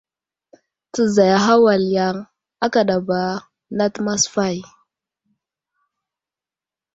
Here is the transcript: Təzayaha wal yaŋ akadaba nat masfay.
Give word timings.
Təzayaha 0.93 1.53
wal 1.63 1.83
yaŋ 1.95 2.15
akadaba 2.65 3.19
nat 3.77 3.93
masfay. 4.05 4.57